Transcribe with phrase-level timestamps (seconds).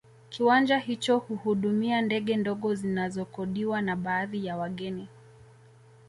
[0.29, 5.07] Kiwanja hicho huhudumia ndege ndogo zinazokodiwa na baadhi ya wageni